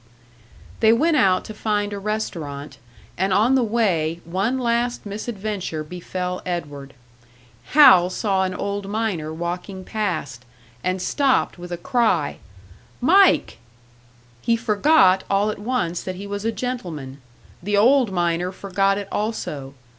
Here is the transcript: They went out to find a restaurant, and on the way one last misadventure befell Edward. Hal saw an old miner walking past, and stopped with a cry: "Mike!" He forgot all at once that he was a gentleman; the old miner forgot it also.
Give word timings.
They 0.79 0.91
went 0.91 1.15
out 1.15 1.45
to 1.45 1.53
find 1.53 1.93
a 1.93 1.99
restaurant, 1.99 2.79
and 3.19 3.31
on 3.31 3.53
the 3.53 3.61
way 3.63 4.19
one 4.25 4.57
last 4.57 5.05
misadventure 5.05 5.83
befell 5.83 6.41
Edward. 6.43 6.95
Hal 7.75 8.09
saw 8.09 8.43
an 8.43 8.55
old 8.55 8.89
miner 8.89 9.31
walking 9.31 9.83
past, 9.85 10.43
and 10.83 10.99
stopped 10.99 11.59
with 11.59 11.71
a 11.71 11.77
cry: 11.77 12.39
"Mike!" 12.99 13.59
He 14.41 14.55
forgot 14.57 15.23
all 15.29 15.51
at 15.51 15.59
once 15.59 16.01
that 16.01 16.15
he 16.15 16.25
was 16.25 16.45
a 16.45 16.51
gentleman; 16.51 17.21
the 17.61 17.77
old 17.77 18.11
miner 18.11 18.51
forgot 18.51 18.97
it 18.97 19.07
also. 19.11 19.75